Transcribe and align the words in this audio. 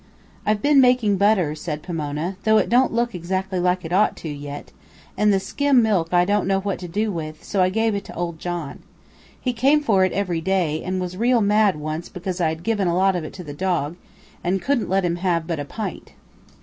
"I've 0.47 0.63
been 0.63 0.81
making 0.81 1.17
butter," 1.17 1.53
said 1.53 1.83
Pomona, 1.83 2.35
"though 2.43 2.57
it 2.57 2.69
don't 2.69 2.91
look 2.91 3.13
exactly 3.13 3.59
like 3.59 3.85
it 3.85 3.93
ought 3.93 4.17
to, 4.17 4.29
yet, 4.29 4.71
and 5.15 5.31
the 5.31 5.39
skim 5.39 5.83
milk 5.83 6.11
I 6.11 6.25
didn't 6.25 6.47
know 6.47 6.59
what 6.59 6.79
to 6.79 6.87
do 6.87 7.11
with, 7.11 7.43
so 7.43 7.61
I 7.61 7.69
gave 7.69 7.93
it 7.93 8.03
to 8.05 8.15
old 8.15 8.39
John. 8.39 8.79
He 9.39 9.53
came 9.53 9.83
for 9.83 10.03
it 10.03 10.11
every 10.11 10.41
day, 10.41 10.81
and 10.83 10.99
was 10.99 11.17
real 11.17 11.39
mad 11.41 11.75
once 11.75 12.09
because 12.09 12.41
I 12.41 12.49
had 12.49 12.63
given 12.63 12.87
a 12.87 12.95
lot 12.95 13.15
of 13.15 13.23
it 13.23 13.33
to 13.33 13.43
the 13.43 13.53
dog, 13.53 13.95
and 14.43 14.59
couldn't 14.59 14.89
let 14.89 15.05
him 15.05 15.17
have 15.17 15.45
but 15.45 15.59
a 15.59 15.65
pint." 15.65 16.13